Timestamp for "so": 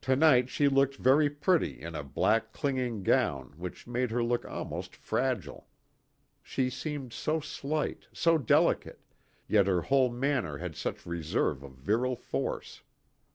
7.13-7.39, 8.11-8.39